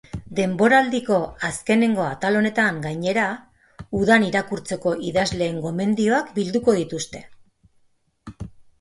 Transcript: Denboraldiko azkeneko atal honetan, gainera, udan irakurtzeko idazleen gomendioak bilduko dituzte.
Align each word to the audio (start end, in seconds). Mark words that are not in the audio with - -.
Denboraldiko 0.37 1.19
azkeneko 1.49 2.05
atal 2.05 2.39
honetan, 2.39 2.81
gainera, 2.87 3.27
udan 4.01 4.27
irakurtzeko 4.31 4.97
idazleen 5.13 5.63
gomendioak 5.69 6.37
bilduko 6.43 6.79
dituzte. 6.83 7.27